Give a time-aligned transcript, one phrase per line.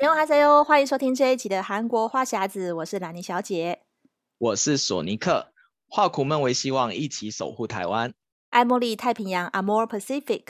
[0.00, 3.82] 你好，哈喽哟，欢迎收听这一集的韩国话匣子，我是兰妮小姐，
[4.38, 5.52] 我是索尼克，
[5.86, 8.14] 化苦闷为希望，一起守护台湾，
[8.48, 10.44] 爱茉莉太平洋，Amor Pacific。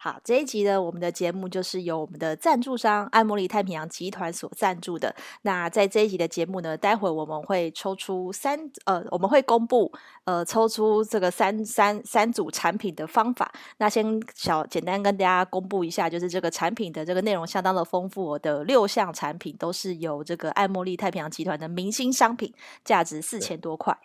[0.00, 5.12] 好，这一集呢，我们的节目就是由我们的赞助商爱茉莉太平洋集团所赞助的。
[5.42, 9.92] 那在这一集的节目呢，待会我们会抽出三呃，我们会公布
[10.22, 13.52] 呃，抽出这个三三三组产品的方法。
[13.78, 22.54] 那先小简单跟大家公布一下，就是这个产品的这个内容相当的丰富，我的六项产品都是由这个爱茉莉太平洋集团的明星商品，
[22.84, 23.98] 价值四千多块。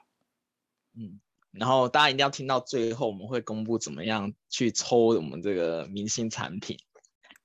[0.97, 1.22] 嗯。
[1.53, 6.77] 然后大家一定要听到最后，我们会公布怎么样去抽我们这个明星产品。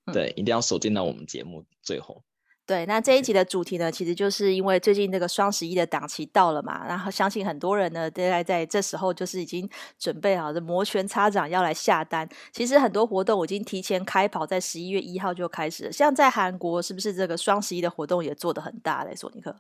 [0.06, 2.22] 嗯、对，一定要锁定到我们节目最后。
[2.64, 9.66] 对，那这一集的主题呢，其实就是因为最近这个双十一的档期到了嘛，然后相信很多人呢，大概在这时候就是已经
[9.98, 12.28] 准备好的摩拳擦掌要来下单。
[12.52, 15.92] 其实很多活动我已经提前开跑，在十一月一号就开始了。
[15.92, 19.14] 像在韩国，是不是这个双十一的活动也做得很大嘞？
[19.14, 19.56] 索尼克。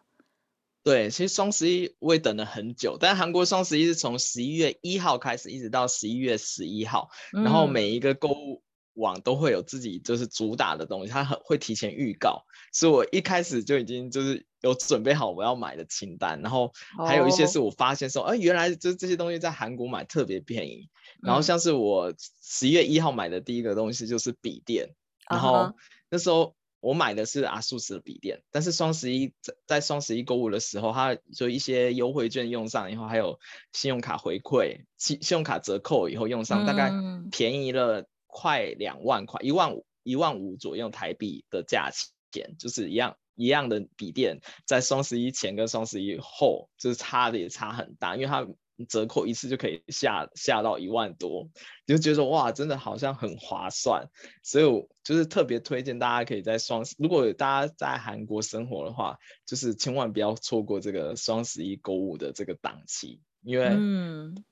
[0.84, 8.62] 对，其实双十一我也等了很久，但韩国双十一是从十一月一号开始，一直到十一月十一号，嗯，然后每一个购物
[8.94, 16.72] 网都会有自己就是主打的东西，它很会提前预告，所以我一开始就已经就是有准备好我要买的清单，然后
[17.06, 20.88] 还有一些是我发现说，哎，哦，原来就这些东西在韩国买特别便宜，
[21.22, 24.86] 然后像是我十一月一号买的第一个东西就是笔电，
[25.28, 25.74] 嗯，然后。
[26.10, 26.54] 那时候。
[26.80, 33.40] 我买的是 ASUS 的笔电，但是双十一在在双十一购物的时候，它就一些优惠券用上以后，还有
[33.72, 36.92] 信用卡回馈、信信用卡折扣以后用上，大概
[37.32, 41.90] 便宜了快两万块，一万五一万五左右台币的价
[42.30, 48.46] 钱，就是一样一样的笔电，在双十一前跟双十一后就是差的也差很大，因为它。
[48.86, 51.48] 折扣一次就可以下下到一万多，
[51.86, 54.08] 你就觉得哇，真的好像很划算，
[54.42, 63.76] 所以我就是特别推荐大家可以在双十，如果大家在韩国生活的话，就是千万不要错过这个双十一购物的这个档期，因为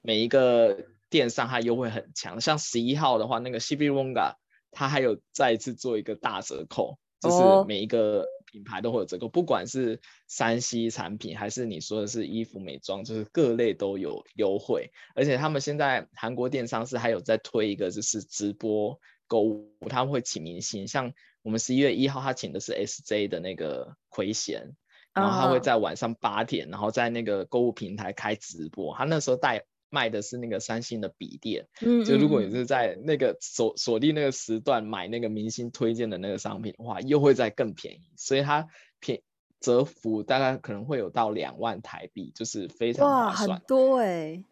[0.00, 0.76] 每一个
[1.08, 4.34] 电商它优惠很强，像十一号的话，那个 CB Longa
[4.70, 8.26] 它还有再一次做一个大折扣，就是每一个。
[8.56, 14.90] 品牌都会有折扣，不管是三 C 产品还是你说的是衣服美妆，就是各类都有优惠。
[15.14, 21.12] 而且他们现在韩国电商是还有在推一个就是直播购物，他们会请明星，像
[21.42, 24.74] 我们十一月一号他请的是 SJ 的那个奎贤，
[25.12, 29.66] 然后他会在晚上八点，然后在那个购物平台开直播，他那时候带。
[29.90, 38.66] 卖的是那个三星的笔电，嗯，就如果你是在那个锁锁定那个时段买那个明星推荐的那个商品的话，又会再更便宜，所以它
[39.00, 39.22] 便
[39.60, 43.48] 折幅大概可能会有到两万台币，就是非常划算。
[43.48, 44.44] 哇，很多哎、欸。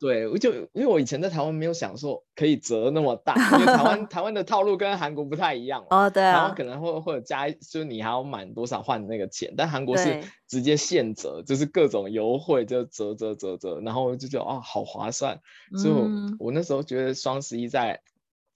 [0.00, 15.40] 对，我就因为我以前在台湾没有想说可以折那么大，因为台湾 台湾的套路跟韩国不太一样哦，对啊，台湾可能会会有加，就是你还要满多少换那个钱，但韩国是直接现折，就是各种优惠就折折折折，然后就觉得哦好划算，
[15.76, 18.00] 所以我，嗯，我那时候觉得双十一在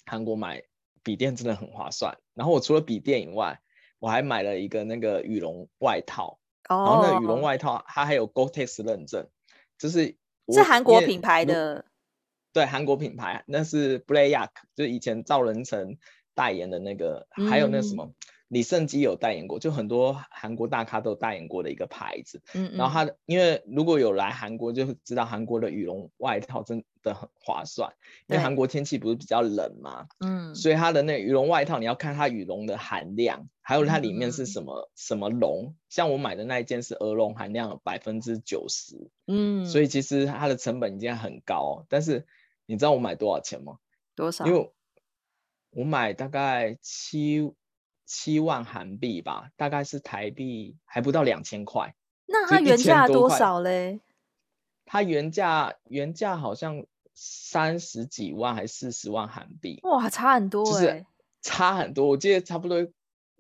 [0.07, 0.63] 韩国买
[1.03, 2.17] 笔电真的很划算。
[2.35, 3.61] 然后我除了笔电以外，
[3.99, 6.39] 我还买了一个那个羽绒外套，
[6.69, 9.27] 哦，然后那个羽绒外套它还有 Gore-Tex 认证，
[9.77, 10.17] 就是。
[10.49, 11.85] 是韩国品牌的，
[12.53, 15.97] 对，韩国品牌，那是 Blayak，就是以前赵仁成
[16.35, 18.13] 代言的那个，嗯、还有那什么
[18.53, 22.43] 李胜基有代言过，就很多韩国大咖都有代言过的一个牌子。
[22.53, 27.95] 嗯，嗯，然后他因为如果有来韩国，就知道韩国的羽绒外套真的很划算，
[28.27, 42.27] 因为韩国天气不是比较冷嘛，嗯，所以它的那羽绒外套你要看它羽绒的含量，还有它里面是什么、嗯、什么绒，像我买的那一件是鹅绒含量百分之九十，嗯，所以其实它的成本已经很高，但是
[42.67, 43.79] 你知道我买多少钱吗？
[44.15, 44.47] 多少？
[44.47, 44.71] 因为
[45.71, 47.51] 我买大概七。
[48.05, 51.95] 七万韩币吧，大概是台币还不到两千块。
[52.27, 54.01] 那它原价多少嘞？
[54.85, 59.81] 它原价原价好像三十几万还是四十万韩币？
[59.85, 61.07] 哇，差很多，就是
[61.41, 62.09] 差很多。
[62.09, 62.87] 我记得差不多，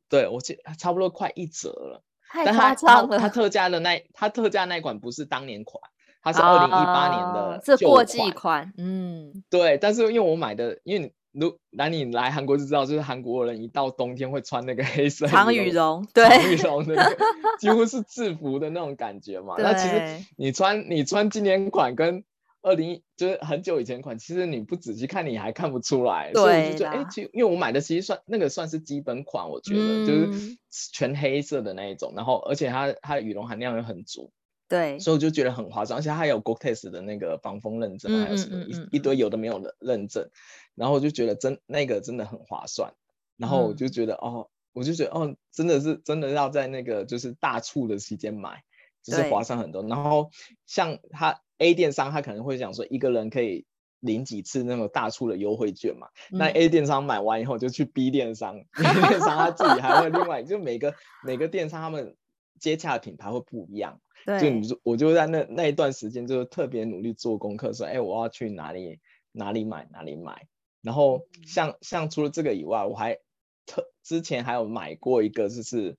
[0.08, 2.02] 对，我记得差不多快一折了。
[2.28, 3.18] 太夸张了！
[3.18, 5.82] 它特价的那它特价那款不是当年款，
[6.22, 8.72] 它是二零一八年的旧款，这过季款。
[8.78, 11.14] 嗯，对，但是因为我买的，因为。
[11.32, 17.16] 如那你来韩国就知道，就是韩国人一到冬天会穿那个 黑色长羽绒，对，长羽绒那个
[17.58, 19.56] 几乎是制服的那种感觉嘛。
[19.58, 22.22] 那其实你穿你穿今年款跟
[22.60, 26.30] 二零就是很久以前款，其实你不仔细看你还看不出来。
[26.32, 30.56] 对，所以我就觉得哎，其实因为我买的其实算那个算是基本款，我觉得、嗯、就是
[30.92, 34.30] 全黑色的那一种，然后而且它它的羽绒含量又很足。
[34.68, 40.30] 对，所以我就觉得很划算，而且它还有 Gore-Tex 的那个防风认证，嗯、还有什么一、嗯、一堆有的没有的认证，
[40.74, 42.94] 然后我就觉得真那个真的很划算，
[43.36, 48.62] 然后我就觉得、嗯、哦，我就觉得哦，真的是真的要在那个就是大促的期间买，
[49.02, 49.82] 就是划算很多。
[49.82, 50.30] 然后
[50.64, 53.66] 像他 A 电商，他可能会想说一个人可以
[54.00, 56.08] 领几次那种大促的优惠券嘛。
[56.32, 62.16] 嗯、那 A 电商买完以后就去 B 电商，B 电商他自己还会另外，就每个每个电商他们
[62.58, 64.00] 接洽的品牌会不一样。
[64.24, 69.00] 对，就我就在那那一段时间就特别努力做功课，说哎我要去哪里
[69.32, 70.46] 哪里买哪里买。
[70.80, 73.18] 然后像像除了这个以外，我还。
[73.64, 75.96] 特之前还有买过一个，就是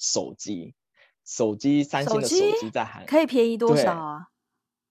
[0.00, 0.74] 手机，
[1.24, 4.26] 手机三星的手机在韩可以便宜多少啊？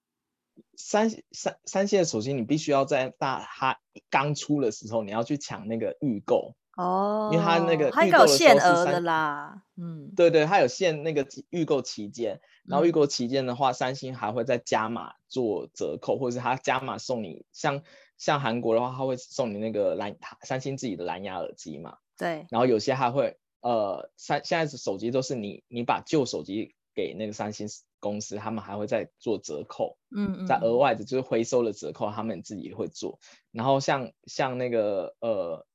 [0.77, 17.83] 三三三星的手机，你必须要在大它刚出的时候，你要去抢那个预购哦，因为它那个它有限额的啦，嗯，对对，它有限那个预购期间，然后预购期间的话，嗯、三星还会再加码做折扣，或者是它加码送你，像
[18.17, 21.97] 像韩国的话，它会送你那个蓝三星自己的蓝牙耳机嘛。
[22.17, 27.67] 对，然后有些还会，呃，三现在是手机都是你你把旧手机给那个三星
[27.99, 33.19] 公司，他们还会再做折扣，嗯嗯，再额外的就是回收的折扣，他们自己会做。
[33.51, 35.65] 然后像像那个呃，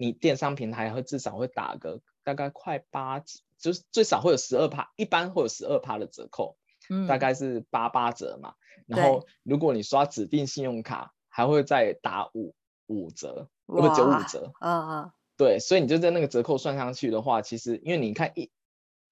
[0.00, 3.20] 你电商平台会至少会打个大概快八，
[3.58, 6.56] 就是最少会有十二趴，一般会有十二趴的折扣，
[6.88, 8.54] 嗯，大概是八八折嘛。
[8.86, 12.54] 然后如果你刷指定信用卡，还会再打五
[12.86, 15.12] 五折，或者九五折，嗯嗯。
[15.36, 18.50] 对，所以你就在那个折扣算上去的话，其实因为你看一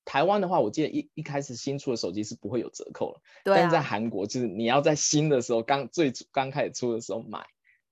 [0.06, 7.46] 台湾的话，我记得一一开始新出的手机是不会有折扣的，对啊，但是在韩国就是你要在新的时候刚最刚开始出的时候买，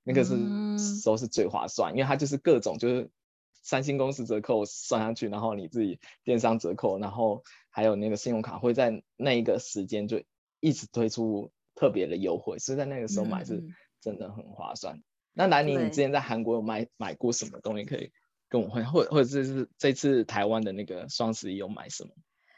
[0.07, 0.37] 那个是
[0.79, 3.09] 时候是最划算，嗯，因为它就是各种就是
[3.61, 10.23] 三星公司折扣算上去，然后你自己电商折扣，然后还有那个信用卡会在那一个时间就
[10.61, 13.61] 一直推出特别的优惠，所以在那个时候买是
[14.01, 14.95] 真的很划算。
[14.95, 18.09] 嗯，那兰妮，你之前在韩国有买买过什么东西可以？
[18.49, 22.11] 跟我换，或或者这是这次台湾的那个双十一有买什么？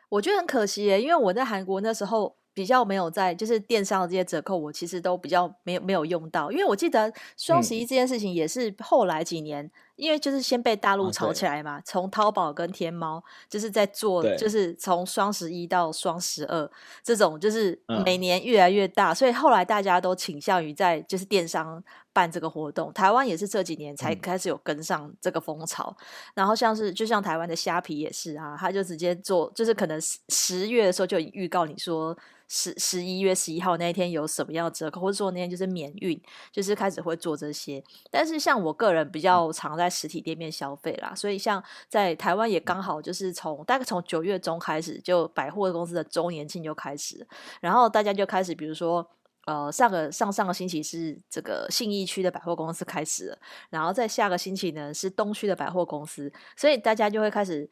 [0.08, 6.52] 我觉得很可惜耶，因为我在韩国那时候比较没有在，就是电商的这些折扣，我其实都比较没有没有用到。
[6.52, 9.64] 因为我记得双十一这件事情也是后来几年。
[9.64, 16.72] 嗯因为就是先被大陆炒起来嘛，从、啊、淘宝跟天猫就是在做，就是从双十一到双十二
[17.04, 22.92] 这种，就是每年越来越大、嗯，所以后来大家都倾向于在就是电商办这个活动。
[22.94, 26.06] 台湾也是这几年才开始有跟上这个风潮，嗯、
[26.36, 30.00] 然后像是就像台湾的虾皮也是啊，他就直接做，就是可能
[30.30, 32.18] 十月的时候就预告你说。
[32.52, 36.20] 十十一月十一号那一天有什么样的折扣，或者说那天就是免运，
[36.52, 37.84] 就是开始会做这些。
[38.10, 47.28] 但是像我个人比较常在实体店面消费啦，所以像在台湾也刚好就是从大概从九月中开始，就百货公司的周年庆就开始，
[47.62, 49.10] 然后大家就开始，比如说
[49.46, 53.40] 呃上个上上个星期是这个信义区的百货公司开始了，
[53.70, 57.70] 然后在下个星期呢是东区的百货公司，所以大家就会开始。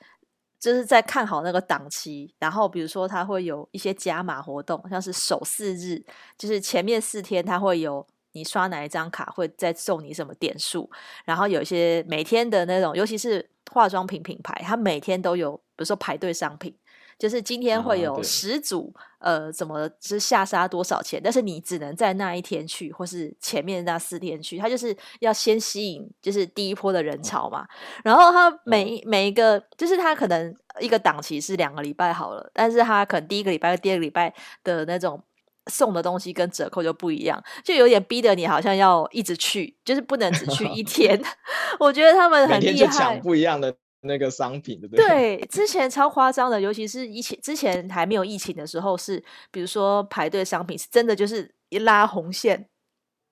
[0.59, 6.03] 就是在看好那个档期，然后比如说它会有一些加码活动，像是首四日，
[6.35, 8.03] 就是前面四天它会有
[8.37, 10.89] 你刷哪一张卡会再送你什么点数，
[11.25, 16.75] 然后有一些每天的那种，尤其是化妆品品牌，它每天都有，比如说排队商品。
[17.19, 21.19] 就是今天会有十组，啊、呃，怎么是下杀多少钱？
[21.23, 24.59] 但是你只能在那一天去，或是前面那四天去。
[24.59, 27.65] 它就是要先吸引，就是第一波的人潮嘛。
[28.03, 34.31] 然后它每每一个，就是它可能一个档期是两个礼拜好了，但是他可能第一个礼拜、第二个礼拜
[34.63, 35.19] 的那种
[35.67, 41.21] 送的东西跟折扣就不一样，就有点逼得你好像要一直去，就是不能只去一天。
[41.79, 43.75] 我觉得他们很厉害，不一样的。
[44.01, 45.05] 那个商品对不对？
[45.05, 49.21] 对，之前超夸张的，尤其是疫情之前还没有疫情的时候，是
[49.51, 52.69] 比如说排队商品是真的就是一拉红线。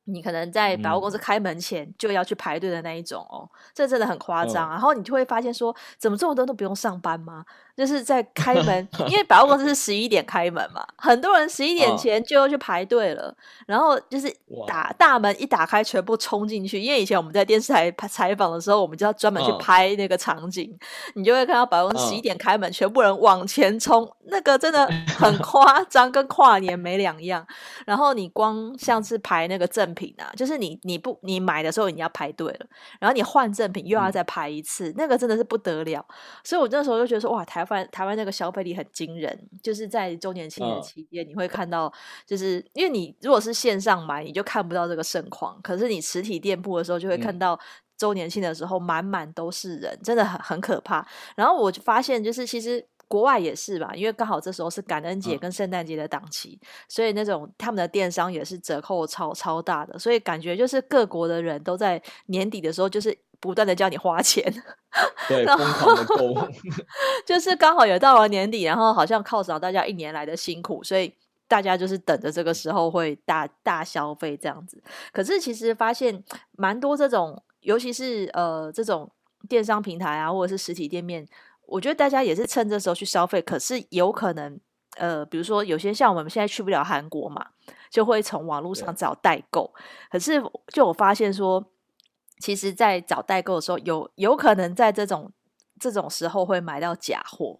[0.05, 4.69] 你可能在百货公司开门前就要去排队的那一种哦，这真的很夸张。
[4.69, 7.45] 然后你就会发现说，怎么这么多人都不用上班吗？
[7.75, 13.35] 就是在 开门，因为百货公司是十一点开门嘛，很多人十一点前就要去排队了。
[13.65, 14.31] 然后就是
[14.67, 16.79] 打大门一打开，全部冲进去。
[16.79, 20.77] 因为以前我们在电视台采访的时候，我们就要专门去拍那个场景，
[21.15, 24.85] 你就会看到百货公司十一点开门，全部人往前冲，那个真的
[25.17, 27.45] 很 夸张，跟跨年没两样。
[27.87, 29.95] 然后你光像是排那个赠。
[29.95, 32.65] 品啊，就是你你不你买的时候你要排队了，
[32.99, 36.05] 然后你换赠品又要再排一次，嗯，那个真的是不得了。
[36.43, 41.91] 所以我那时候就觉得说，哇，台湾台湾那个消费力很惊人，就是在周年庆的期间，你会看到，
[42.25, 47.59] 就是因为你如果是线上买，你就看不到这个盛况，可是你实体店铺的时候就会看到。
[47.97, 51.07] 周年庆的时候，满满都是人，真的很很可怕。
[51.33, 64.43] 然后我就发现，就是其实国外也是吧，因为刚好这时候是感恩节跟圣诞节的档期，嗯，所以那种他们的电商也是折扣超超大的，所以感觉就是各国的人都在年底的时候就是不断的叫你花钱，
[65.27, 66.35] 对， 疯狂的购物，
[67.25, 71.13] 就是刚好也到了年底，然后好像犒赏大家一年来的辛苦，所以
[71.47, 74.81] 大家就是等着这个时候会大大消费这样子。
[75.13, 79.11] 可是其实发现蛮多这种，尤其是呃这种
[79.47, 81.27] 电商平台啊，或者是实体店面。
[81.67, 84.59] 我觉得大家也是趁这时候去消费，可是有可能，
[84.97, 87.47] 呃，比如说有些像我们现在去不了韩国嘛，
[87.89, 89.73] 就会从网络上找代购。
[90.09, 90.41] 可是
[90.73, 91.71] 就我发现说，
[92.39, 95.31] 其实，在找代购的时候，有有可能在这种
[95.79, 97.59] 这种时候会买到假货。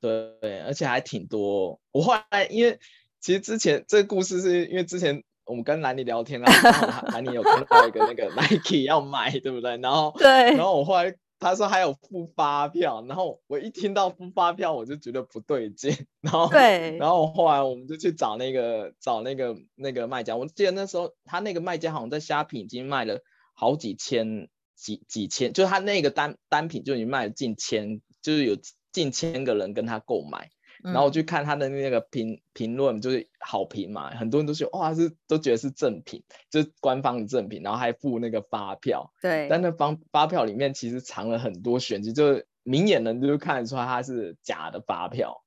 [0.00, 1.80] 对，而且还挺多。
[1.92, 2.78] 我后来因为
[3.20, 9.76] 其实之前这个故事是因为之前我们跟兰妮聊天啊，兰妮有看到一个那个 Nike 要买，对不对？
[9.78, 11.14] 然后 对，然后我后来。
[11.40, 23.20] 他说还有付发票，然后我一听到付发票，我就觉得不对劲， 然后对，然后后来我们就去找那个找那个那个卖家，我记得那时候他那个卖家好像在虾皮已经卖了
[23.54, 28.56] 好几千几几千，就是他那个单单品就已经卖了近千，就是有
[28.92, 30.50] 近千个人跟他购买。
[30.82, 39.12] 然后我去看他的那个评评论，就是好评嘛，很多人都说哇是都觉得是正品，就是官方的正品，然后还附那个发票。
[39.20, 39.46] 对。
[39.50, 45.42] 但那方发票里面其实藏了很多玄机，就是明眼人就看得出来它是假的发票。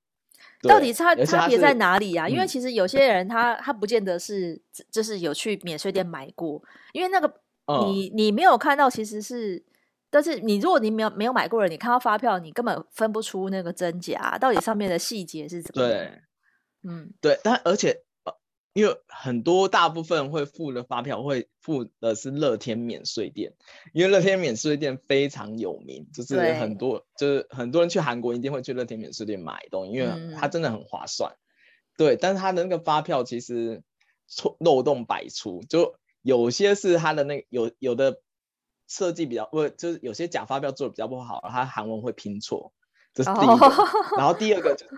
[0.62, 2.30] 到底差差别在哪里呀、啊？
[2.30, 4.62] 因为其实有些人他他不见得是
[4.92, 6.62] 就是有去免税店买过，
[6.94, 7.28] 因为那个
[7.86, 9.64] 你、嗯、你没有看到其实是。
[10.14, 15.92] 但是你如果你没有没有买过的，你看到发票，你根本分不出那个真假，到底上面的细节是怎么样？
[15.92, 16.22] 对，
[16.84, 18.04] 嗯，对，但而且
[18.74, 23.54] 因为很多大部分会付的发票会付的是乐天免税店，
[23.92, 31.32] 因为乐天免税店非常有名，就是很多就是很多人去韩国一定会去乐天免税店买东西，因为它真的很划算。
[31.32, 31.42] 嗯、
[31.98, 33.82] 对，但是它的那个发票其实
[34.28, 38.22] 错漏洞百出，就有些是它的那个、有有的。
[38.94, 42.72] 设计比较不，就是有些假发票做的比较不好，它韩文会拼错，
[43.12, 43.66] 这是第一个。
[43.66, 44.20] Oh.
[44.20, 44.92] 然后第二个就是，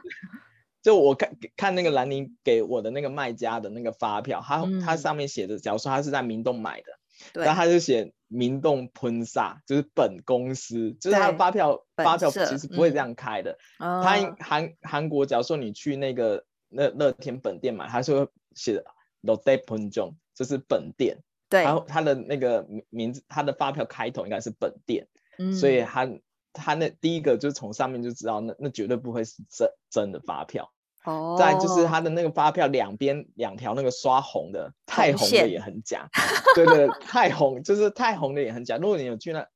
[0.81, 13.57] 就我看看那个兰宁给我的那个卖家的那个发票，他他、嗯、上面写的，假如说他是在明洞买的，然后他就写明洞喷萨，就是本公司，就是他的发票发票其实不会这样开的。
[13.79, 18.83] 嗯、他韩韩国，假如说你去那个乐乐天本店买，他是会写的
[19.23, 21.19] Lotte Punjong，就是本店。
[21.55, 25.07] 对，然后他的那个名字，他的发票开头应该是本店，
[25.39, 26.09] 嗯，所以他
[26.51, 30.69] 他那第一个就从上面就知道那，那那绝对不会是真真的发票。
[31.05, 36.09] 哦，再就是他的那个发票两边两条那个刷红的，太红的也很假。
[36.55, 38.75] 对对，太红就是太红的也很假。
[38.77, 39.47] 如果你有去那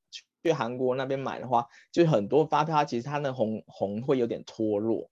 [0.43, 5.09] 去韩国那边买的话，就很多发票它其实它那红红会有点脱落。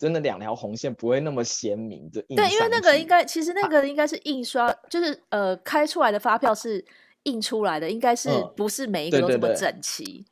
[0.00, 6.82] 真的两条红线不会那么鲜明，的印对，因为那个应该其实那个应该是印刷，啊、就是呃开出来的发票是
[7.24, 10.24] 印出来的，应该是不是每一个都这么整齐？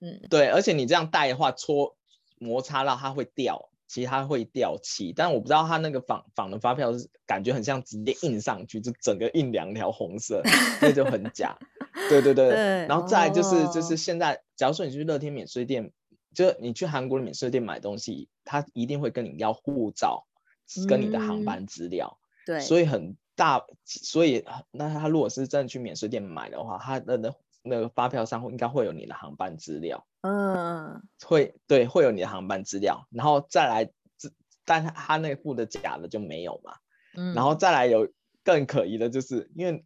[0.00, 1.96] 嗯，对，对，对，嗯，对，而且你这样带的话，搓
[2.38, 10.40] 摩擦到它会掉，其实它会掉漆，但我不知道它那个仿仿的发票是感觉很像直接印上去，就整个印两条红色，
[10.80, 11.58] 那就很假。
[12.08, 15.90] 对对对，对，然后再来就是、哦、就是现在，假如说你去乐天免税店。
[16.34, 20.26] 就你去韩国的免税店买东西，他一定会跟你要护照，
[20.88, 22.18] 跟你的航班资料。
[22.20, 30.06] 嗯、对，所以很大，所以那他如果是真的去免税店买的话，他的那那个发票上应该会有你的航班资料。
[30.22, 33.90] 嗯，会对，会有你的航班资料，然后再来，
[34.64, 36.74] 但他他那个付的假的就没有嘛。
[37.16, 38.12] 嗯，然后再来有
[38.44, 39.84] 更可疑的就是，因为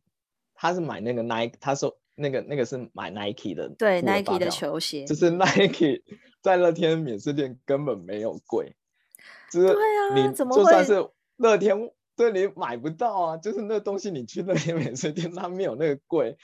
[0.54, 6.02] 他是买那个 Nike，他说那个那个是买 Nike 的，对 Nike 的球鞋，就是 Nike。
[6.42, 8.74] 在乐天免税店根本没有贵，
[9.52, 9.76] 就是
[10.12, 13.36] 你就算是乐天，对，你买不到啊。
[13.36, 16.36] 就是那东西你去乐天免税店，它没有那个贵，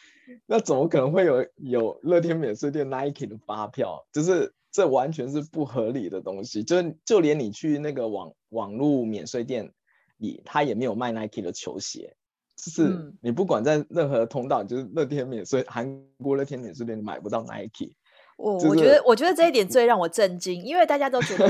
[0.47, 4.07] 那怎么可能会有有乐天免税店 Nike 的发票？
[4.13, 6.63] 就是这完全是不合理的东西。
[6.63, 9.73] 就就连你去那个网网络免税店
[10.19, 12.15] 里，它也没有卖 Nike 的球鞋。
[12.59, 15.89] 就是你不管在任何通道，就是乐天免税韩
[16.21, 17.93] 国乐天免税店，你买不到 Nike。
[18.37, 21.47] 我我觉得，我觉得这一点最让我震惊，因为大家都觉得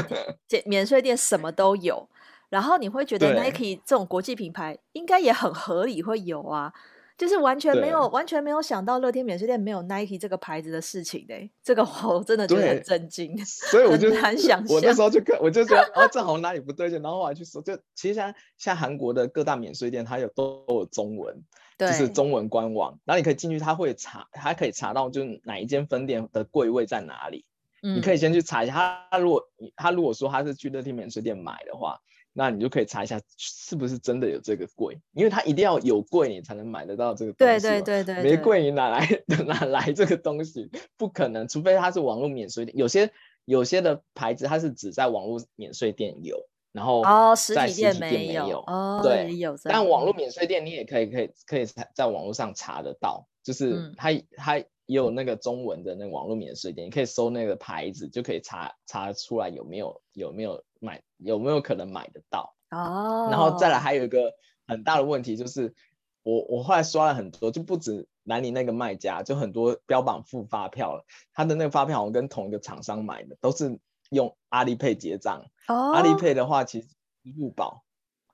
[0.50, 2.06] 免 免税店什么都有，
[2.50, 6.72] 然后你会觉得 Nike 这种国际品牌应该也很合理会有啊，
[7.18, 14.76] 就是完全没有完全没有想到乐天免税店没有 Nike 这个牌子的事情嘞、欸，这个我真的觉得很震惊，所以我就很难想象。
[14.76, 21.42] 我那时候就看，我就觉得啊，这好像哪里不对劲，然后我还去搜，就其实像像韩国的各大免税店，它有都有中文。
[21.78, 27.44] 就是中文官网，然后你可以进去，他会查，他可以查到就是哪一间分店的柜位在哪里，
[27.84, 32.00] 嗯、你可以先去查一下，他如果他如果说他是去乐天免税店买的话，
[32.38, 37.61] 那你就可以查一下是不是真的有这个柜，因为它一定要有柜你才能买得到这个东西。
[37.61, 39.09] 对对对对，对，没柜你哪来
[39.45, 40.71] 哪来这个东西？
[40.97, 42.78] 不可能，除非它是网络免税店。
[42.78, 43.11] 有些
[43.45, 48.61] 有些的牌子它是只在网络免税店有，然后哦，实体店没有。
[48.68, 49.59] 哦，对，有。
[49.64, 54.62] 但网络免税店你也可以可以可以在在网络上查得到，就是它它。
[54.88, 63.25] 嗯也有那个中文的那个网络免税店，你可以搜那个牌子，就可以查查出来有没有有没有买有没有可能买得到哦。
[63.25, 63.33] Oh.
[63.33, 64.33] 然后再来还有一个
[64.66, 65.75] 很大的问题就是，
[66.23, 71.04] 我我后来刷了很多，就不止南宁那个卖家，就很多标榜付发票了，
[71.35, 73.78] 他的那个发票好像跟同一个厂商买的，都是
[74.09, 75.45] 用阿里 Pay 结账。
[75.68, 75.92] 哦。
[75.92, 76.88] 阿里 Pay 的话，其实
[77.23, 77.85] 支付宝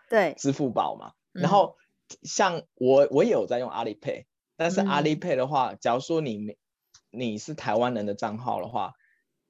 [0.09, 1.15] 对支付宝嘛。
[1.33, 1.75] 然后
[2.23, 4.27] 像我我也有在用阿里 Pay。
[4.57, 6.57] 但是阿里 Pay 的话，嗯、假如说你
[7.11, 8.93] 你是台湾人的账号的话，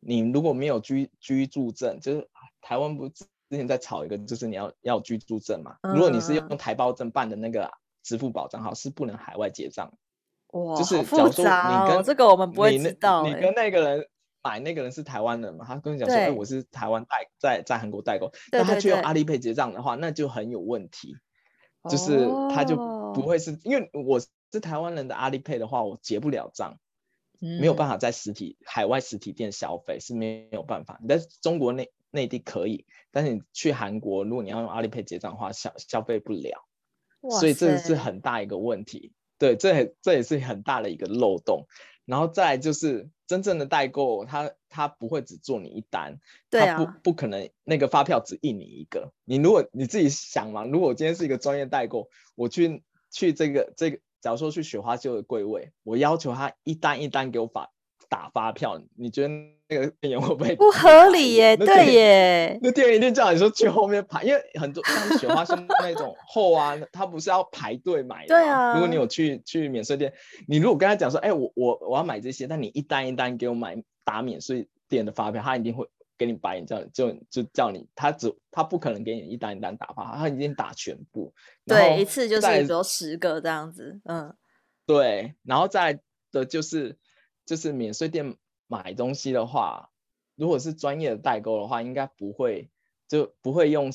[0.00, 2.28] 你如果没有居居住证，就是
[2.62, 5.76] 台湾不之前在炒一个，就是你要要居住证嘛。
[5.82, 7.70] 嗯、如果你是用台胞证办的那个
[8.02, 9.92] 支付宝账号，是不能海外结账。
[10.48, 14.08] 哇，就是假如说你跟这个我们不会知道、欸你，你跟那个人
[14.42, 15.66] 买，那个人是台湾人嘛？
[15.66, 21.16] 他跟你讲说，哎，我是台湾代在在韩国代购，但他去用阿里 Pay 结账的话，那就很有问题，
[21.90, 22.76] 就是他就
[23.12, 24.18] 不会是、哦、因为我。
[24.54, 26.78] 是台湾人的阿里 Pay 的话，我结不了账，
[27.40, 31.00] 嗯，没有办法在实体海外实体店消费是没有办法。
[31.08, 36.68] 但是中国内内地可以，但是你去韩国，如果你要用阿里 Pay 结账的话，消消费不了，
[37.40, 39.12] 所以这是很大一个问题。
[39.38, 41.66] 对，这这也是很大的一个漏洞。
[42.04, 49.12] 然后再来就是真正的代购，他他不会只做你一单，对啊，他不不可能那个发票只印你一个。
[49.24, 53.98] 你如果你自己想嘛，如果我今天是一个专业代购，我去去这个这个。
[54.24, 57.68] 假如说去雪花秀的柜位，我要求他一单一单给我发
[58.08, 59.34] 打发票，你觉得
[59.68, 61.54] 那个店员会不会不合理耶？
[61.58, 68.28] 对耶，那店员一定叫你说去后面排，因为很多像雪花秀那种厚啊， 他不是要排队买的。
[68.28, 70.14] 对啊，如果你有去去免税店，
[70.48, 73.76] 你如果跟他讲说，哎、欸，我我我要买这些，但你一单一单给我买
[74.06, 75.86] 打免税店的发票，他一定会。
[76.16, 84.34] 给你白眼，叫你就就叫你，他只他不可能给你一单一单打发，他已经打全部，对，一次就是只有十个这样子，嗯，
[84.86, 86.00] 对，然后再
[86.30, 86.98] 的就是
[87.44, 89.90] 就是免税店买东西的话，
[90.36, 92.70] 如果是专业的代购的话，应该不会
[93.08, 93.90] 就不会用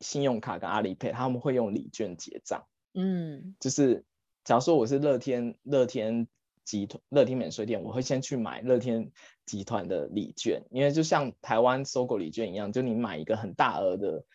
[0.00, 4.04] 信用卡跟阿里 Pay，他们会用礼券结账，嗯，就是
[4.44, 6.28] 假如说我是乐天乐天。
[6.68, 9.10] 集团乐天免税店，我会先去买乐天
[9.48, 14.26] 集团的礼券，因为就像台湾搜购礼券一样，就你买一个很大额的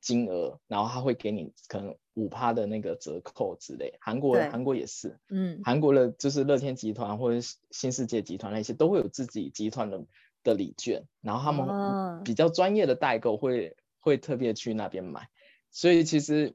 [0.00, 3.98] 金额，然后他会给你可能五趴的那个折扣之类。
[4.00, 10.02] 韩国韩国也是，嗯，韩国的就是乐天集团或者新世界集团那些都会有自己集团的
[10.42, 15.28] 的礼券，然后他们比较专业的代购会会特别去那边买，
[15.70, 16.54] 所以其实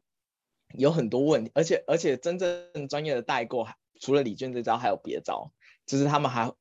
[0.76, 3.76] 有很多问题，而且而且真正专业的代购还。
[4.04, 5.52] 除了礼券这招，还有别招，
[5.86, 6.52] 就是他们还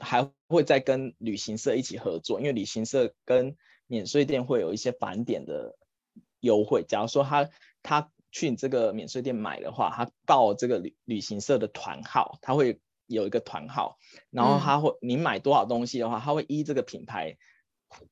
[0.00, 5.76] 还会再跟旅行社一起合作，因为旅行社跟免税店会有一些返点的
[6.40, 6.84] 优惠。
[6.86, 7.48] 假如说他
[7.82, 13.98] 他去你这个免税店买的话，他报这个旅旅行社的团号，他会有一个团号，
[14.30, 17.36] 然后他会、嗯、你买多少东西的话，他会依这个品牌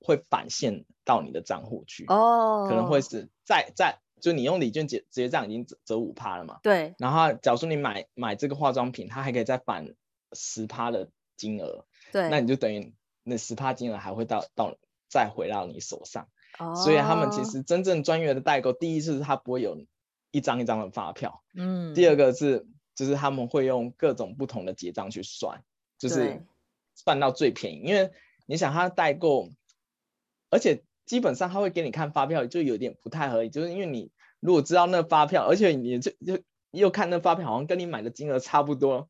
[0.00, 2.04] 会返现到你的账户去。
[2.08, 4.00] 哦，可能会是在在。
[4.18, 6.58] 就你用礼券结结账已经折折五趴了嘛？
[6.62, 6.94] 对。
[6.98, 9.94] 然后，假如说你买买这个化妆品，它还可以再返
[10.32, 11.84] 十趴的金额。
[12.12, 12.28] 对。
[12.28, 14.76] 那你就等于那十趴金额还会到到
[15.08, 16.28] 再回到你手上。
[16.58, 16.74] 哦。
[16.74, 19.86] 所以他们其实真正专业的代购，第一是他不会有
[20.30, 21.42] 一张一张的发票。
[21.54, 21.94] 嗯。
[21.94, 25.62] 第二个是就是他们会用各种不同的结账去算，
[25.98, 26.42] 就是
[26.94, 27.82] 算到最便宜。
[27.84, 28.10] 因为
[28.46, 29.50] 你想他代购，
[30.50, 30.82] 而且。
[31.06, 39.08] 基本上他会给你看发票，就有点不太合理，就是因为你如果知道那发票，而且你就就又看那发票，好像跟你买的金额差不多，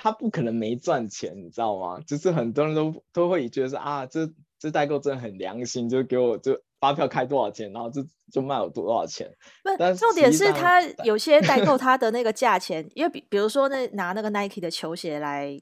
[0.00, 2.00] 他不可能没赚钱，你知道吗？
[2.06, 9.28] 就是很多人都都会觉得说啊，这这代购真的很良心，就给我就发票开多少钱，然后就就卖我多少钱。
[9.62, 15.60] 不，但重点是他有些代购 他的那个价钱，因为比比如说那拿那个 Nike 的球鞋来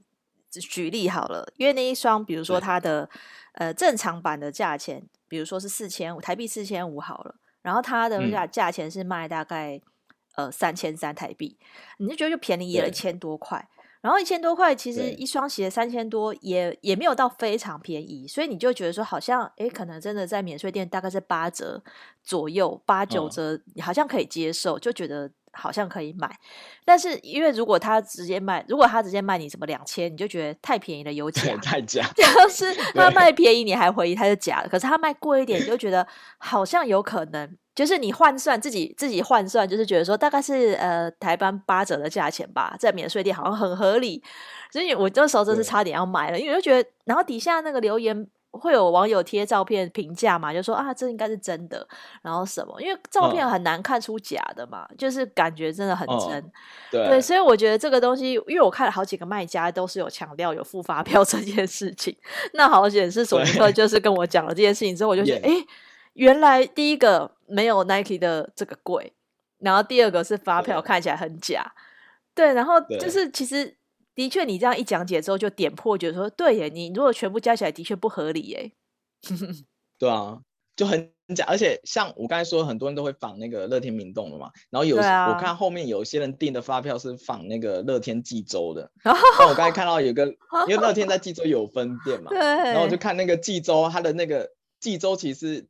[0.51, 3.09] 举例好了，因为那一双，比如说它的
[3.55, 5.03] 呃正常版的价钱。
[5.29, 9.77] 比如说是四千五台币，四千五好了，然后它的价价钱是卖大概、
[10.37, 11.59] 嗯、呃三千三台币，
[11.99, 13.68] 你就觉得就便宜了一千多块。
[14.07, 21.83] 然后一千多块其实一双鞋三千多也也没有到非常便宜，所以你就觉得说好像诶可能真的在免税店大概是八折
[22.23, 26.31] 左右，八九折好像可以接受，就觉得好像可以买。
[26.85, 32.07] 但是因为如果他直接卖，如果他直接卖你什么两千，你就觉得太便宜了，有假， 太假。
[32.14, 36.07] 就是他卖便宜，你还怀疑他是假的，可是他卖贵一点，你就觉得
[36.38, 37.57] 好像有可能。
[37.75, 44.23] 就是你换算自己自己换算，就是觉得说大概是呃台湾八折的价钱吧，在免税店好像很合理。
[44.73, 51.87] 所以我这时候真是差点要买了，因为我就觉得，然后底下那个留言会有网友贴照片评价嘛，就说啊这应该是真的，
[52.23, 56.19] 然后什么，因为照片很难看出假的嘛，嗯、就是感觉真的很真。
[56.19, 56.51] 哦、
[56.90, 62.16] 对，对，所以我觉得这个东西，因为我看了好几个卖家都是有强调有付发票 这件事情，
[62.55, 65.53] 那好显是索尼克就是跟我讲了这件事情之后，我就觉得哎。
[66.16, 69.12] 原来第一个没有 Nike 的这个贵，
[69.59, 70.81] 然后第二个是发票。
[70.81, 71.75] 看起来很假，
[72.35, 73.77] 对，对，然后就是其实
[74.16, 78.72] 的确你这样一讲解之后就点破，觉得说对耶，你如果全部加起来的确不合理耶，
[79.96, 80.40] 对啊，
[80.74, 90.26] 就很假，而且像我刚才说，很多人都会仿那个乐天明洞的嘛，然后有、啊、我看后面有些人订的发票是仿那个乐天济州的， 然后我刚才看到有个，
[90.66, 94.50] 因为乐天在济州有分店嘛， 对，然后我就看那个济州，它的那个
[94.81, 95.68] 济州其实。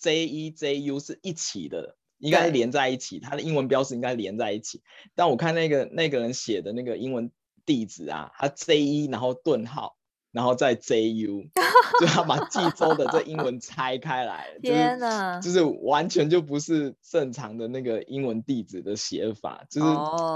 [0.00, 4.80] J E J U 是一起的，应该是连在一起，它的英文标识应该连在一起。
[5.16, 7.32] 但我看那个那个人写的那个英文
[7.68, 9.98] 地址啊，他 J 一然后顿号，
[10.32, 11.42] 然后再 J U，
[12.00, 19.86] 就他把济州的这英文拆开来，天哪，就是完全就不是正常的那个英文地址的写法，就是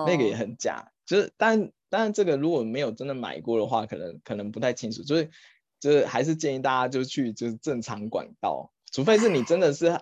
[0.06, 0.92] 那个也很假。
[1.06, 5.30] 就是但但这个如果没有真的买过的话，可能可能不太清楚，所以
[5.80, 8.70] 就是还是建议大家就去就是正常管道。
[8.92, 9.98] 除非是你真的是。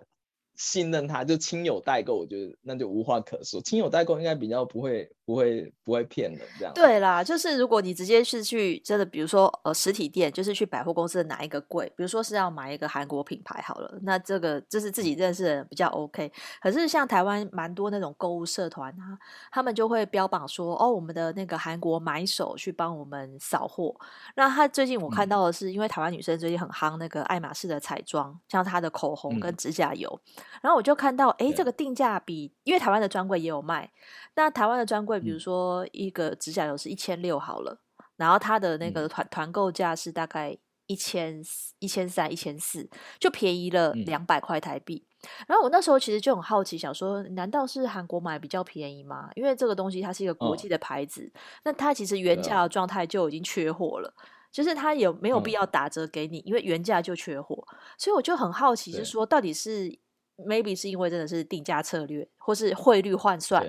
[0.60, 3.58] 信任他，就亲友代购，我觉得那就无话可说。
[3.64, 6.74] 亲友代购应该比较不会、不会、不会骗人这样。
[6.74, 16.30] 对啦，就是如果你直接是去真的，比如说呃实体店，就是去百货公司的哪一个柜，比如说是要买一个韩国品牌好了，那这个就是自己认识的人比较 OK。
[16.60, 19.16] 可是像台湾蛮多那种购物社团啊，
[19.50, 23.96] 他们就会标榜说哦，我们的那个韩国买手去帮我们扫货。
[24.36, 30.20] 那他最近我看到的是，嗯、因为台湾女生最近很夯那个爱马仕的彩妆，像她的口红跟指甲油。
[30.26, 33.90] 嗯然后我就看到，哎，这个定价比，因为台湾的专柜也有卖。
[34.34, 41.42] 那台湾的专柜，比如说一个指甲油是一千六好了，嗯、然后它的那个团团购价是大概一千
[41.78, 45.04] 一千三、一千四，就便宜了两百块台币。
[45.22, 49.30] 嗯、然后我那时候其实就很好奇，想说，难道是韩国买比较便宜吗？
[49.34, 54.14] 因为这个东西它是一个国际的牌子，哦、那它其实原价的状态就已经缺货了。
[54.50, 56.40] 就是它有没有必要打折给你？
[56.40, 59.98] 嗯、因为原价就缺货，所以我就很好奇，是说到底是。
[60.46, 63.64] Maybe 是因为真的是定价策略，或是汇率换算，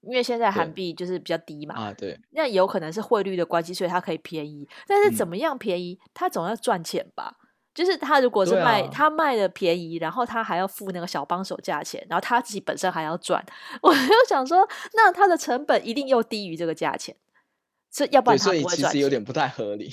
[0.00, 4.68] 因为现在韩币就是比较低嘛，啊对，那有可能是汇率的关系，所以它可以便宜。
[4.86, 7.36] 但是怎么样便宜，嗯、他总要赚钱吧？
[7.74, 13.44] 就是他如果是卖，啊、他卖的便宜，然后他还要付那个小帮手价钱，然后他自己本身还要赚，
[13.82, 17.14] 我就想说，那他的成本一定又低于这个价钱，
[17.88, 18.78] 这要不然他不会赚钱。
[18.80, 19.88] 所以其实有点不太合理。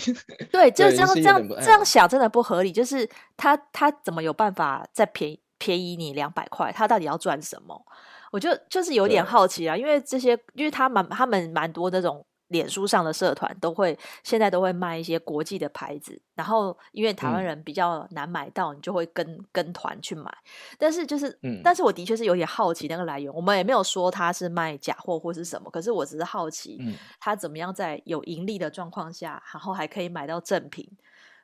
[0.52, 2.72] 对， 就这样这样这样想，真的不合理。
[2.72, 3.08] 就是
[3.38, 5.40] 他他怎么有办法再便宜？
[5.58, 7.86] 便宜你两百块，他到底要赚什么？
[8.32, 20.30] 我就就是有点好奇啊，因为这些，因为他蛮他们蛮多那种脸书上的社团都会现在都会卖一些国际的牌子，然后因为台湾人比较难买到，嗯、你就会跟跟团去买。
[20.78, 26.78] 但是就是，嗯、但是我的确是有点好奇那个来源，我们也没有说他是卖假货或是什么，可是我只是好奇，
[27.22, 30.86] 他怎么样在有盈利的状况下，然后还可以买到正品，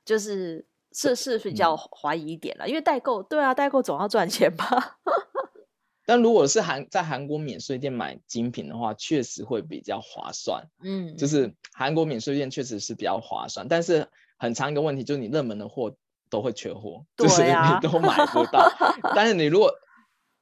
[0.04, 0.66] 就是。
[0.94, 5.00] 是是比较怀疑一点了，嗯、因为代购，对啊，代购总要赚钱吧。
[6.06, 10.68] 但如果是韩在韩国免税店买精品的话，确实会比较划算。
[10.84, 15.96] 嗯，就是韩国免税店确实是比较划算，但是很长一个问题就是你热门的货
[16.30, 18.70] 都会缺货，啊、就是你都买不到。
[19.16, 19.72] 但是你如果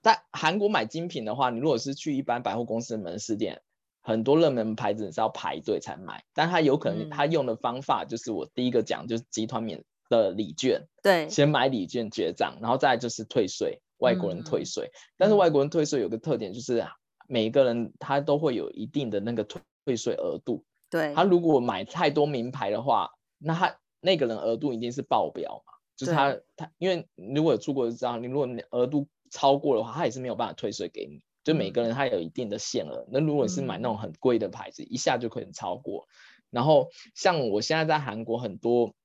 [0.01, 3.61] 在韩国买精品的话，你如果是去一般百货公司的门市店，
[4.01, 9.83] 很多热门牌子你是要排队才买，但他有可能他用的方法就是我第一个讲，就是集团免。
[10.09, 14.85] 的礼券，对，先买礼券结账，然后再就是退税，外国人退税。
[14.87, 16.83] 嗯、但是外国人退税有个特点，就是
[17.27, 20.65] 每一个人他都会有一定的那个退退税额度。
[20.89, 31.21] 对，他如果买太多名牌的话，那他那个人额度一定是爆表嘛，就是他他因为如果有出国就知道，你如果额度超过的话，他也是没有办法退税给你。
[31.43, 36.07] 就每个人他有一定的限额，嗯、那如果是买那种很贵的牌子，嗯、一下就可能超过。
[36.49, 38.95] 然后像我现在在韩国很多。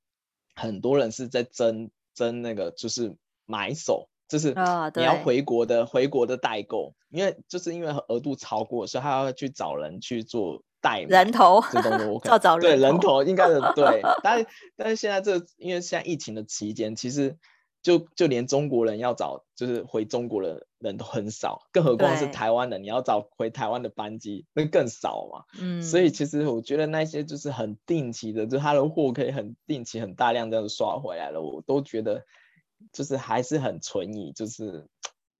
[0.55, 4.55] 很多人是在争争那个，就是买手，就是
[4.95, 17.37] 你要回国的、哦、回国的代购，因为就是因为额度超过，所以他要去找人去做代人头，这东西我 可找人对人头应该是 对，但是但是现在这因为现在疫情的期间，其实
[17.85, 25.45] 就就连中国人要找就是回中国的人都很少，更何况是台湾的，你要找回台湾的班机那更少嘛。
[25.61, 32.25] 嗯，所以其实我觉得那些就是很定期的，就他的货可以很定期、很大量这样刷回来了，我都觉得
[32.91, 34.87] 就是还是很存疑，就是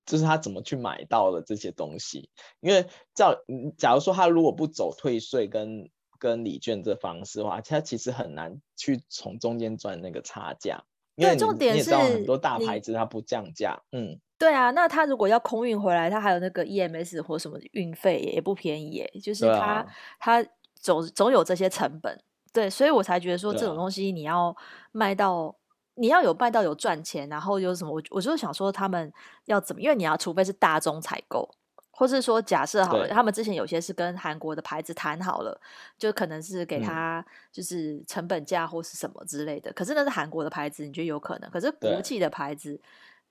[0.05, 2.29] 就是他怎么去买到了这些东西？
[2.61, 3.35] 因为照
[3.79, 10.85] 假如说他如果不走退税跟跟礼券这方式的话，他其实很难去从中间赚那个差价。
[11.17, 19.87] 因为重点是很多大牌子它不降价，嗯，对啊，那它如果要空运回来，它还有那个 EMS 或什么运费也不便宜耶，就是他
[20.19, 22.21] 他、啊、总总有这些成本，
[22.53, 24.55] 对，所以我才觉得说这种东西你要
[24.93, 25.55] 卖到，啊、
[25.95, 29.13] 你要有卖到有赚钱，然后有什么，我我就想说他们
[29.45, 31.49] 要怎么，因为你要除非是大宗采购。
[31.97, 35.61] 或是说，假设好了，他们之前有些是跟韩国的牌子谈好了，
[35.97, 39.71] 就可能是给他就是成本价或是什么之类的。
[39.71, 41.49] 嗯、可是那是韩国的牌子，你觉得有可能？
[41.51, 42.79] 可是国际的牌子，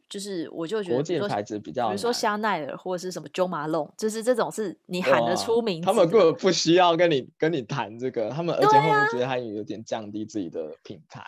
[0.08, 11.22] 就是我就觉得，国际的牌子比较，比如说香奈儿或者是什么 Jo Malone，就是这种是你喊得出名字，他们根本不需要跟你跟你谈这个，他们而且后面觉得他有点降低自己的品牌。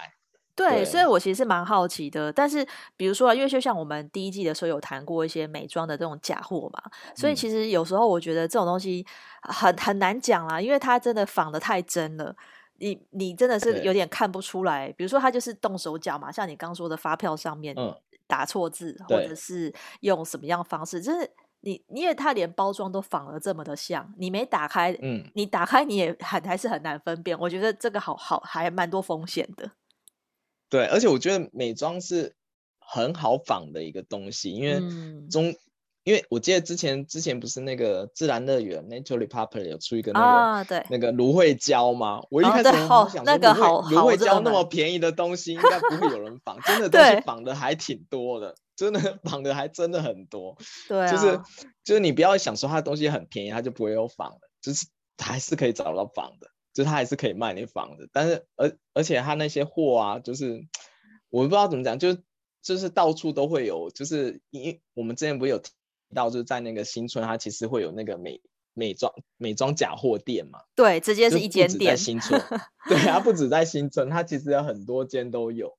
[0.56, 2.32] 对，对，所以我其实是蛮好奇的。
[2.32, 2.66] 但是，
[2.96, 6.82] 比如说，因为就像我们第一季的时候有谈过一些美妆的这种假货嘛，
[7.16, 9.06] 所以其实有时候我觉得这种东西
[9.42, 12.34] 很很难讲啦，因为它真的仿的太真了，
[12.78, 14.92] 你你真的是有点看不出来。
[14.94, 17.76] 比如说，它就是动手脚嘛，像你刚说的发票上面
[18.26, 21.30] 打错字，嗯，或者是用什么样方式，就是
[21.62, 27.38] 你因为它连包装都仿得这么的像，你没打开，嗯，你打开你也还还是很难分辨。
[27.38, 29.70] 我觉得这个好好还蛮多风险的。
[30.76, 32.36] 对，而且我觉得美妆是
[32.80, 34.80] 很好仿的一个东西，因为
[35.30, 35.56] 中，嗯、
[36.04, 42.20] 因为我记得之前之前不是那个自然乐园 Nature Republic 有出一个那个、啊、对那个芦荟胶吗？
[42.30, 50.58] 我一开始想说，那个好芦芦芦胶那么便宜的东西，应 该不会有人仿，真的 东西仿的还挺多的，真的 仿的还真的很多。
[50.88, 51.40] 对、啊，就是
[51.84, 54.86] 就是你不要想说它的东西很便宜，它就不会有仿的，就是
[55.18, 56.50] 还是可以找到仿的。
[56.76, 60.68] 就他还是可以卖你房子，但是而而且他那些货啊，就是
[61.30, 62.18] 我不知道怎么讲，就
[62.62, 65.72] 就是到处都会有，就是因为我们之前不是有提
[66.14, 68.42] 到，就是在那个新村，它其实会有那个美
[68.74, 70.60] 美妆美妆假货店嘛？
[70.76, 71.92] 对，直接是一间店。
[71.92, 72.42] 在新村，
[72.90, 75.78] 对，它不止在 新村，它其实有很多间都有，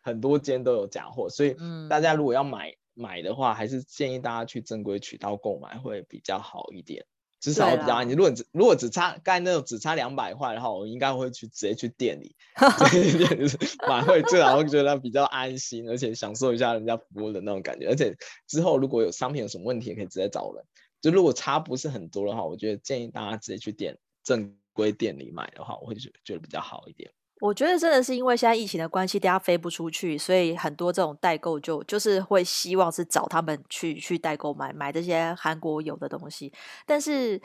[0.00, 1.56] 很多间都有假货，所以
[1.90, 7.04] 大家如果要买买的话，还是建议大家去正规渠道购买会比较好一点。
[7.40, 8.16] 至少比较安静。
[8.16, 12.34] 如果只如果只差刚才那种只差两百块的话，我应该会去直接去店里，
[13.88, 17.86] 买会最好会觉得比较安心，而且享受一下人家服务的那种感觉。
[17.88, 18.16] 而且
[18.48, 20.64] 之后如果有商品有什么问题，也可以直接找人。
[21.00, 27.12] 就如果差不是很多的话，我觉得建议大家直接去店正规店里买的话，我会觉觉得比较好一点。
[27.40, 36.50] 我觉得真的是因为现在疫情的关系，大家飞不出去，所以很多这种代购就就是会希望是找他们去去代购买买这些韩国有的东西。
[36.86, 37.38] 但是，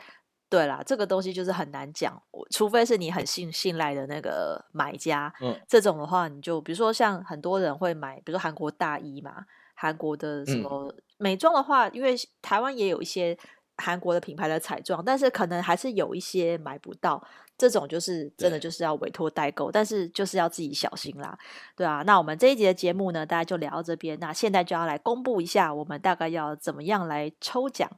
[0.48, 5.32] 对啦，这个东西就是很难讲，除非是你很信信赖的那个买家。
[5.42, 13.36] 嗯，这种的话，你就比如说像很多人会买，比如说韩国大衣嘛，韩国的什么美妆的话，因为台湾也有一些
[13.76, 17.22] 韩国的品牌的彩妆，但是可能还是有一些买不到。
[17.62, 21.38] 这种就是真的就是要委托代购，但是就是要自己小心啦，
[21.76, 22.02] 对啊。
[22.04, 24.18] 那我们这一集的节目呢，大家就聊到这边。
[24.18, 27.88] 那现在就要来公布一下，我们大概要怎么样来抽奖。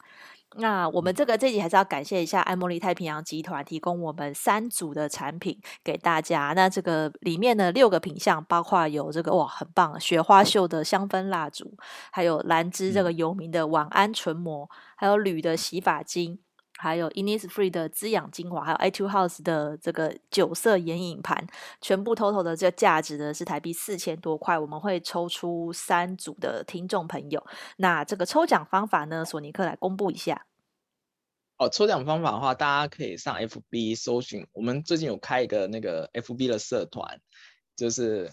[0.57, 6.53] 那我们这个这集还是要感谢一下爱茉莉太平洋集团提供我们三组的产品给大家。
[6.55, 11.74] 那这个里面的，六个品项，包括有这个哇很棒雪花秀的香氛蜡烛，
[12.12, 16.38] 还有兰芝这个有名的晚安唇膜，还有铝的洗发精。
[16.76, 21.46] 还有 Innisfree 的滋养精华，还有 Etude House 的这个九色眼影盘，
[21.80, 24.58] 全部 total 的这个价值呢是台币四千多块。
[24.58, 27.46] 我们会抽出三组的听众朋友。
[27.76, 30.46] 那这个抽奖方法呢，索尼克来公布一下。
[31.56, 37.20] 哦，抽奖方法的话，大家可以上 FB 搜寻，我们最近有开一个那个 FB 的社团，
[37.76, 38.28] 就是，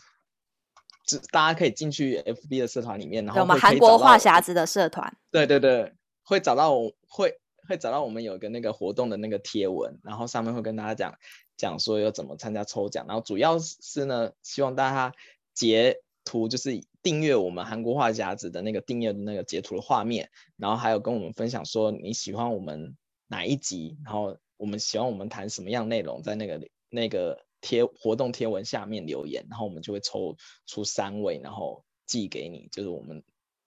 [1.05, 5.15] 就大家可以进去 FB 的社团里面，然后我们韩国话匣子的社团。
[5.29, 7.37] 对对对，会找到我会。
[7.67, 11.17] 会找到我们有一个那个活动的那个贴文，然后上面会跟大家讲
[11.57, 15.15] 讲说要怎么参加抽奖，然后主要是呢，希望大家
[15.53, 22.97] 截图，就是订阅我们韩国话匣子的那个订阅的那个截图的画面，然后还有跟我们分享说你喜欢我们
[23.27, 33.23] 哪一集，然后我们喜欢我们谈什么样内容，在那个那个贴活动贴文下面留言，然后我们就会抽出三位，然后寄给你，就是我们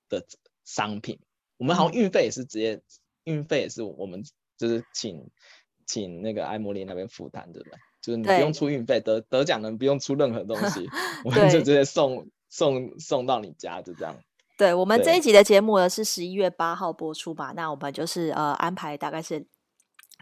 [0.08, 0.26] 的
[0.64, 1.20] 商品，
[1.56, 2.82] 我们好像运费也是直接。
[3.24, 4.22] 运费也是我们
[4.56, 5.28] 就是请
[5.86, 7.78] 请那个艾茉莉那边负担，对不对？
[8.00, 10.88] 就是你不用出运费，得得奖人不用出任何东西，
[11.24, 14.16] 我们就直接送送送到你家，就这样。
[14.56, 17.52] 对，我们这一集的节目呢是十一月八号播出嘛？
[17.56, 19.46] 那我们就是呃安排大概是。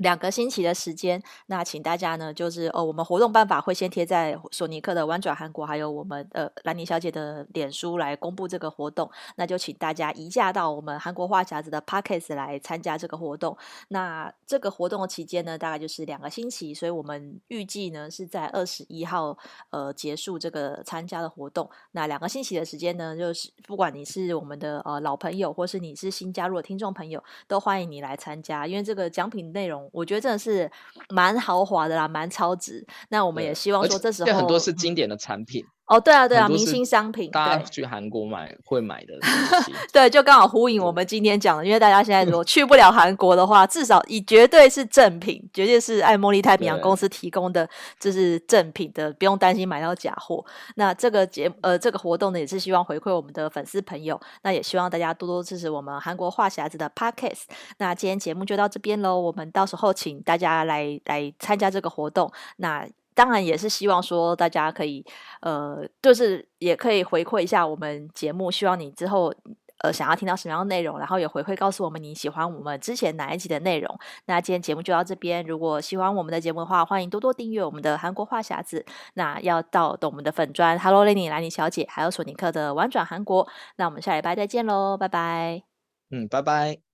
[0.02, 9.08] 两个星期的时间，那请大家呢，就是呃，我们活动办法会先贴在索尼克的弯转韩国，还有我们呃兰妮小姐的脸书来公布这个活动。
[9.36, 13.56] 那就请大家移驾到我们韩国话匣子的 Podcast 来参加这个活动。
[13.88, 19.38] 那这个活动的期间呢，大概就是两个星期，所以我们预计呢是在二十一号
[19.70, 21.70] 呃结束这个参加的活动。
[21.92, 29.88] 那两个星期的时间呢，就是不管你是我们的呃老朋友，或是你是新加入的听众朋友，都欢迎你来参加，因为这个奖品内容。
[29.92, 30.68] 我觉得真的是
[31.10, 32.84] 蛮豪华的啦，蛮超值。
[33.10, 35.64] 那我们也希望说，这时候很多是经典的产品。
[35.92, 39.72] 哦，对啊，对啊，明星商品，大家去韩国买会买的东西。
[39.92, 47.68] 对，就刚好呼应我们今天讲的，因为大家现在如果去不了韩国的话，至少以绝对是正品，绝对是爱茉莉太平洋公司提供的，
[48.00, 50.42] 就是正品的，不用担心买到假货。
[50.76, 57.42] 那这个节呃这个活动呢，也是希望回馈我们的粉丝朋友，那也希望大家多多支持我们韩国话匣子的 Podcast。
[57.76, 62.32] 那今天节目就到这边喽，我们到时候请大家来来参加这个活动。
[62.56, 62.88] 那。
[63.14, 65.04] 当然也是希望说大家可以，
[65.40, 69.32] 呃，就是也可以回馈一下我们节目，希望你之后
[69.78, 73.98] 呃想要听到什么样的内容，然后也回馈告诉我们你喜欢我们之前哪一集的内容。
[74.26, 78.84] 那今天节目就到这边，如果喜欢我们的节目的话，欢迎多多订阅我们的韩国话匣子。
[79.14, 83.48] 那要到我们的粉专，Hello Lenny 兰妮小姐，还有索尼克的玩转韩国。
[83.76, 85.62] 那我们下礼拜再见喽，拜拜。
[86.10, 86.91] 嗯，拜拜。